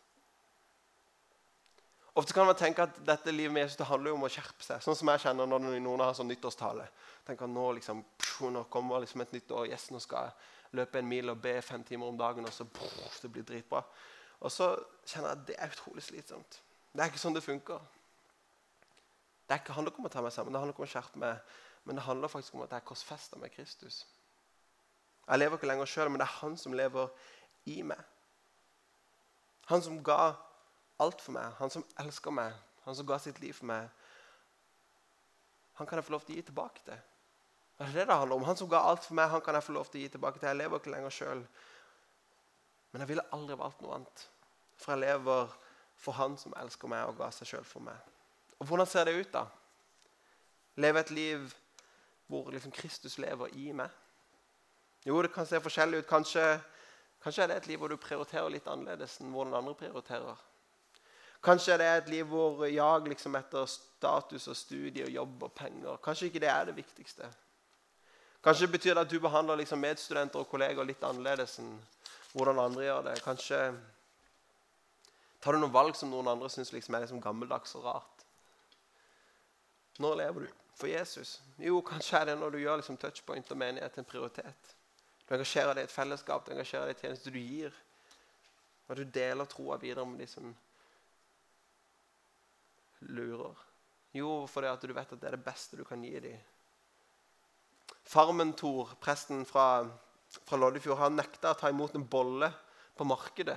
[2.15, 4.65] Ofte kan man tenke at dette livet med Jesus det handler jo om å skjerpe
[4.65, 4.83] seg.
[4.85, 6.85] Sånn som jeg kjenner når noen har sånn nyttårstale.
[7.25, 8.03] Tenker Nå liksom,
[8.53, 9.71] nå kommer liksom et nytt år.
[9.73, 12.45] Yes, nå skal jeg løpe en mil og be fem timer om dagen.
[12.45, 13.81] og så pff, det blir dritbra.
[14.41, 14.75] Og så
[15.07, 16.61] kjenner jeg at det er utrolig slitsomt.
[16.93, 17.81] Det er ikke sånn det funker.
[19.49, 21.55] Det handler ikke om å ta meg sammen, det handler ikke om å skjerpe meg.
[21.85, 24.03] Men det handler faktisk om at jeg er korsfesta med Kristus.
[25.29, 27.09] Jeg lever ikke lenger sjøl, men det er han som lever
[27.71, 28.01] i meg.
[29.71, 30.35] Han som ga
[31.03, 32.55] alt for meg, han som elsker meg,
[32.85, 33.89] han som ga sitt liv for meg,
[35.79, 36.99] han kan jeg få lov til å gi tilbake til.
[37.79, 38.45] Det er det det handler om.
[38.47, 40.39] Han som ga alt for meg, han kan jeg få lov til å gi tilbake
[40.39, 40.51] til.
[40.51, 41.41] Jeg lever ikke lenger sjøl.
[42.93, 44.25] Men jeg ville aldri valgt noe annet.
[44.79, 45.57] For jeg lever
[46.03, 47.97] for han som elsker meg og ga seg sjøl for meg.
[48.61, 49.47] Og Hvordan ser det ut, da?
[50.77, 51.49] Leve et liv
[52.31, 53.91] hvor liksom Kristus lever i meg?
[55.05, 56.09] Jo, det kan se forskjellig ut.
[56.09, 56.45] Kanskje,
[57.23, 60.43] kanskje er det et liv hvor du prioriterer litt annerledes enn hvordan andre prioriterer.
[61.43, 65.55] Kanskje det er et liv hvor jag liksom etter status og studie og jobb og
[65.59, 67.31] penger Kanskje ikke det er det viktigste.
[68.43, 71.75] Kanskje det betyr det at du behandler liksom medstudenter og kolleger litt annerledes enn
[72.33, 73.17] hvordan andre gjør det.
[73.23, 73.59] Kanskje
[75.43, 78.27] tar du noen valg som noen andre syns liksom er liksom gammeldags og rart.
[79.99, 81.41] Når lever du for Jesus?
[81.59, 84.75] Jo, kanskje er det når du gjør liksom touchpoint og menighet til en prioritet.
[85.33, 87.77] Du engasjerer deg i et fellesskap, du engasjerer deg i tjenester du gir.
[88.91, 90.51] Og du deler troa videre med de som
[93.09, 93.63] lurer.
[94.13, 96.37] Jo, fordi at du vet at det er det beste du kan gi dem.
[98.13, 99.87] Farmen Tor, presten fra,
[100.37, 102.53] fra Loddefjord, har nekta å ta imot en bolle
[103.01, 103.57] på markedet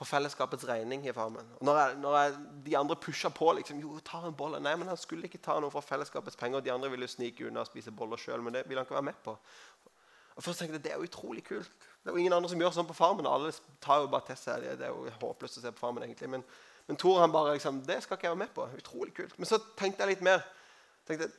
[0.00, 1.52] på fellesskapets regning i Farmen.
[1.60, 2.38] Og når, jeg, når jeg,
[2.70, 4.64] de andre pusha på liksom, jo, ta en bolle.
[4.64, 6.64] Nei, men han skulle ikke ta noe fra fellesskapets penger.
[6.64, 9.12] De andre ville snike unna og spise boller sjøl, men det ville han ikke være
[9.12, 9.36] med på.
[10.34, 11.70] Og først tenkte jeg, Det er jo utrolig kult.
[12.02, 13.26] Det er jo ingen andre som gjør sånn på Farmen.
[13.26, 14.78] Alle tar jo bare til seg det.
[14.78, 16.28] Det er jo håpløst å se på Farmen, egentlig.
[16.28, 16.44] Men,
[16.88, 18.66] men Tor han bare liksom, det skal ikke jeg være med på.
[18.80, 19.38] Utrolig kult.
[19.38, 20.42] Men så tenkte jeg litt mer.
[21.08, 21.30] Tenkte,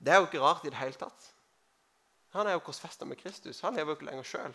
[0.00, 1.26] det er jo ikke rart i det hele tatt.
[2.32, 3.60] Han er jo korsfesta med Kristus.
[3.66, 4.54] Han lever jo ikke lenger sjøl.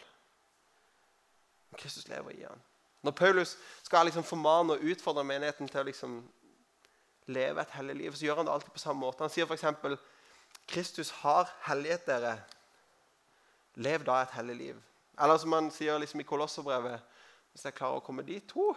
[1.76, 2.64] Kristus lever i han.
[3.06, 6.18] Når Paulus skal liksom formane og utfordre menigheten til å liksom
[7.30, 9.22] leve et hellig liv, så gjør han det alltid på samme måte.
[9.22, 10.00] Han sier f.eks.:
[10.66, 12.38] Kristus har hellighet dere.
[13.76, 14.84] Lev da et hellig liv.
[15.22, 17.00] Eller som han sier liksom i Kolosserbrevet
[17.52, 18.74] Hvis jeg klarer å komme dit to,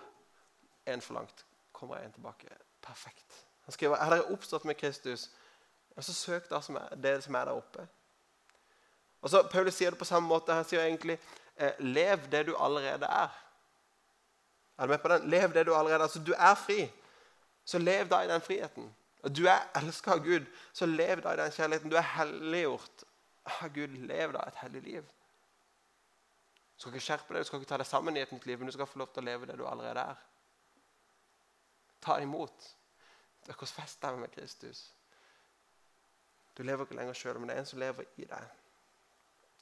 [0.87, 2.59] én for langt, kommer jeg en tilbake.
[2.83, 3.45] Perfekt.
[3.67, 5.29] Han skriver er dere oppstått med Kristus,
[5.97, 7.89] og så søk da som er, det som er der oppe.
[9.21, 10.55] Og så Paulus sier det på samme måte.
[10.55, 11.19] Han sier egentlig
[11.57, 13.35] eh, lev det du allerede er.
[14.79, 15.27] Er du med på den?
[15.31, 16.07] Lev det du allerede er.
[16.07, 16.87] altså Du er fri.
[17.65, 18.87] Så lev da i den friheten.
[19.23, 21.91] Og Du er elska av Gud, så lev da i den kjærligheten.
[21.91, 23.05] Du er helliggjort
[23.75, 23.97] Gud.
[24.09, 25.15] Lev da et hellig liv.
[26.79, 28.59] Du skal ikke skjerpe deg, du skal ikke ta deg sammen i et nytt liv,
[28.59, 30.21] men du skal få lov til å leve det du allerede er.
[32.05, 32.69] Ta imot.
[33.43, 34.85] Du er korsfesta med Kristus.
[36.55, 38.55] Du lever ikke lenger sjøl, men det er en som lever i deg.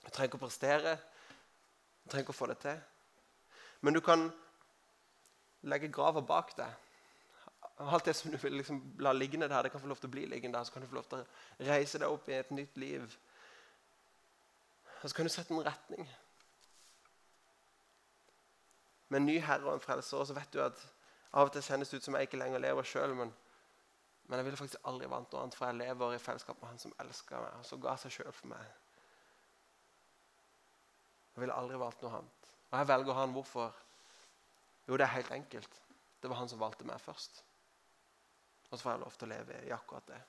[0.03, 0.97] Du trenger ikke å prestere,
[2.05, 2.83] du trenger ikke å få det til.
[3.81, 4.29] Men du kan
[5.73, 6.83] legge grava bak deg.
[7.85, 10.15] Alt det som du vil liksom la liggende der, det kan få lov til å
[10.15, 10.69] bli liggende der.
[10.69, 13.17] Så kan du få lov til å reise deg opp i et nytt liv.
[15.03, 16.07] Og så kan du sette en retning.
[19.09, 20.19] Med en ny herre og en frelser.
[20.19, 20.81] Og så vet du at
[21.37, 23.33] av og til kjennes det ut som jeg ikke lenger lever sjøl, men,
[24.27, 26.81] men, jeg ville faktisk aldri vant noe annet, for jeg lever i fellesskap med han
[26.81, 28.71] som elsker meg, og som ga seg sjøl for meg.
[31.35, 32.49] Jeg ville aldri valgt noe annet.
[32.71, 33.83] Og jeg velger han hvorfor.
[34.87, 35.83] Jo, det er helt enkelt.
[36.23, 37.43] Det var han som valgte meg først.
[38.71, 40.23] Og så får jeg lov til å leve i akkurat det.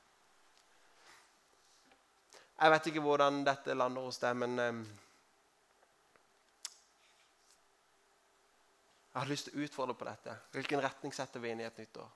[2.58, 4.86] Jeg vet ikke hvordan dette lander hos deg, men um,
[9.14, 10.34] jeg har lyst til å utfordre på dette.
[10.56, 12.10] Hvilken retning setter vi inn i et nytt år?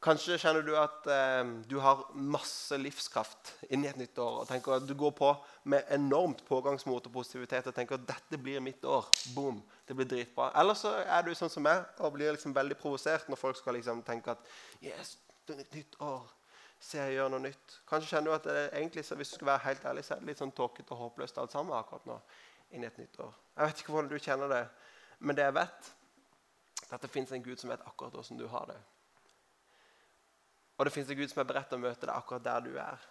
[0.00, 4.38] Kanskje kjenner du at eh, du har masse livskraft inn i et nytt år.
[4.40, 5.28] og tenker at Du går på
[5.68, 9.04] med enormt pågangsmot og positivitet og tenker at dette blir mitt år.
[9.36, 10.54] Boom, det blir dritbra.
[10.56, 13.76] Eller så er du sånn som meg og blir liksom veldig provosert når folk skal
[13.76, 14.48] liksom tenke at
[14.80, 16.24] yes, det er et nytt år.
[16.80, 17.74] Se, jeg gjør noe nytt.
[17.88, 20.30] Kanskje kjenner du at det egentlig, hvis du skal være helt ærlig, så er det
[20.30, 22.20] litt sånn tåkete og håpløst alt sammen akkurat nå.
[22.70, 23.34] inn i et nytt år.
[23.56, 24.64] Jeg vet ikke hvordan du kjenner det,
[25.18, 25.88] men det jeg vet,
[26.86, 28.76] er at det fins en Gud som vet akkurat hvordan du har det.
[30.78, 32.70] Og det fins en Gud som er beredt til å møte deg akkurat der du
[32.78, 33.02] er.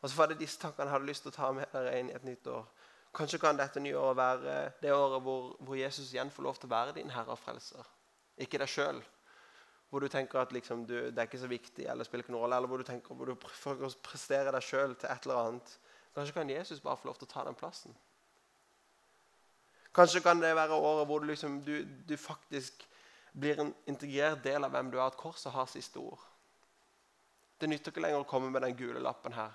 [0.00, 2.08] Og så var det disse tankene jeg hadde lyst til å ta med dere inn
[2.10, 2.64] i et nytt år.
[3.14, 6.70] Kanskje kan dette nye året være det året hvor, hvor, Jesus igjen får lov til
[6.70, 7.84] å være din herre og frelser.
[8.40, 9.02] Ikke deg sjøl.
[9.92, 12.46] Hvor du tenker at liksom, du, det er ikke så viktig eller spiller ikke noen
[12.46, 12.56] rolle.
[12.56, 15.74] Eller hvor du tenker hvor du prøver å prestere deg sjøl til et eller annet.
[16.16, 17.92] Kanskje kan Jesus bare få lov til å ta den plassen.
[19.92, 22.86] Kanskje kan det være året hvor du, liksom, du, du faktisk
[23.32, 26.20] blir en integrert del av hvem du er, at korset har siste ord.
[27.60, 29.52] Det nytter ikke lenger å komme med den gule lappen her.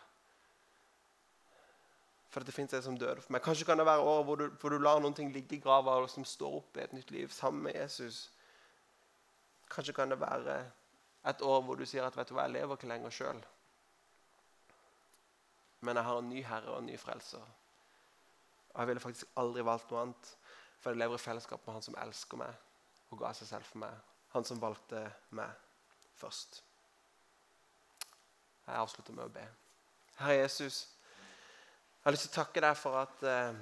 [2.30, 3.42] For det fins en som døde for meg.
[3.42, 5.98] Kanskje kan det være året hvor du, hvor du lar noen ting ligge i grava
[6.04, 8.28] og som står opp i et nytt liv sammen med Jesus.
[9.72, 10.58] Kanskje kan det være
[11.28, 13.40] et år hvor du sier at vet du hva, jeg lever ikke lenger sjøl.
[15.86, 17.44] Men jeg har en ny herre og en ny frelser.
[18.74, 20.32] Og jeg ville faktisk aldri valgt noe annet,
[20.80, 22.64] for jeg lever i fellesskap med han som elsker meg
[23.10, 23.94] og ga seg selv for meg.
[24.36, 25.02] Han som valgte
[25.36, 25.52] meg
[26.18, 26.62] først.
[28.68, 29.46] Jeg avslutter med å be.
[30.18, 30.82] Herre Jesus,
[31.98, 33.60] jeg har lyst til å takke deg for at eh,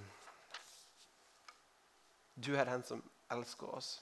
[2.36, 3.96] du er den som elsker oss,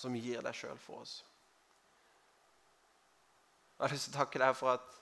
[0.00, 1.20] som gir deg sjøl for oss.
[3.76, 4.96] Jeg har lyst til å takke deg for at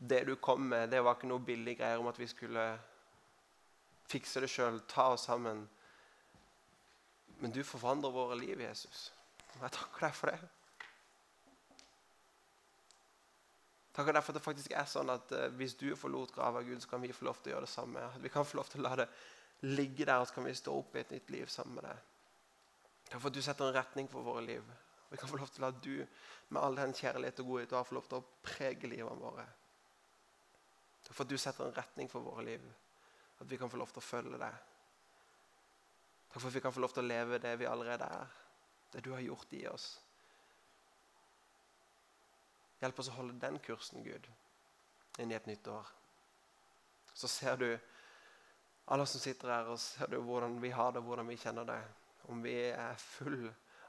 [0.00, 2.64] det du kom med, det var ikke noe billig greier om at vi skulle
[4.10, 5.68] fikse det sjøl, ta oss sammen
[7.40, 9.06] Men du forvandler våre liv, Jesus.
[9.54, 10.48] Jeg takker deg for det.
[13.96, 16.82] Takker deg for at det faktisk er sånn at uh, hvis du forlot grava, Gud,
[16.82, 18.04] så kan vi få lov til å gjøre det samme.
[18.20, 19.08] Vi kan få lov til å la det
[19.72, 22.04] ligge der, og så kan vi stå opp i et nytt liv sammen med deg.
[23.10, 24.66] Takk for at du setter en retning for våre liv.
[25.10, 26.06] Vi kan få lov til at du
[26.48, 29.46] med all den kjærlighet og godhet du har, får lov til å prege livene våre.
[31.02, 32.68] Takk for at du setter en retning for våre liv.
[33.40, 34.60] At vi kan få lov til å følge deg.
[36.30, 38.36] Takk for at vi kan få lov til å leve det vi allerede er.
[38.92, 39.88] Det du har gjort i oss.
[42.80, 44.28] Hjelp oss å holde den kursen, Gud,
[45.18, 45.88] inn i et nytt år.
[47.12, 47.68] Så ser du
[48.90, 51.80] alle som sitter her, og ser du hvordan vi har det, hvordan vi kjenner det.
[52.30, 53.48] Om vi er full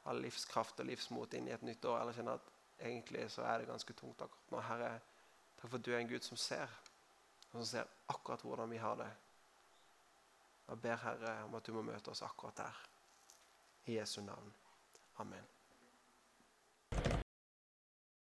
[0.09, 2.51] av livskraft og livsmot inn i et nytt år, eller kjenner at
[2.81, 4.63] egentlig så er det ganske tungt akkurat nå.
[4.65, 4.91] Herre,
[5.59, 6.73] takk for at du er en Gud som ser,
[7.51, 9.11] og som ser akkurat hvordan vi har det.
[10.71, 12.83] Jeg ber Herre om at du må møte oss akkurat der.
[13.91, 14.53] I Jesu navn.
[15.19, 15.60] Amen.